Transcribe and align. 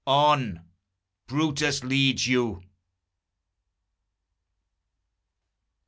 On! 0.07 0.65
Brutus 1.27 1.83
leads 1.83 2.25
you! 2.25 2.63